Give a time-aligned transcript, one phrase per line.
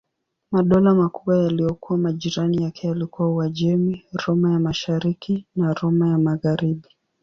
[0.51, 6.89] Madola makubwa yaliyokuwa majirani yake yalikuwa Uajemi, Roma ya Mashariki na Roma ya Magharibi.